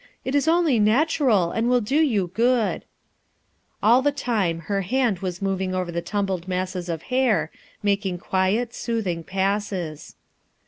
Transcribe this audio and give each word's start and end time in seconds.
"It 0.25 0.33
is 0.33 0.47
only 0.47 0.79
natural, 0.79 1.51
and 1.51 1.69
will 1.69 1.79
do 1.79 1.97
you 1.97 2.31
good," 2.33 2.85
All 3.83 4.01
the 4.01 4.11
time 4.11 4.61
her 4.61 4.81
hand 4.81 5.19
was 5.19 5.43
moving 5.43 5.75
over 5.75 5.91
the 5.91 6.01
tumbled 6.01 6.47
masses 6.47 6.89
of 6.89 7.03
hair, 7.13 7.51
making 7.83 8.17
quiet, 8.17 8.73
soothing 8.73 9.23
passes. 9.23 10.15